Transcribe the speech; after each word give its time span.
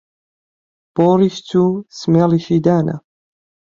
بۆ 0.93 1.07
ڕیش 1.19 1.35
چوو 1.49 1.83
سمێڵیشی 1.99 2.57
دانا 2.65 2.95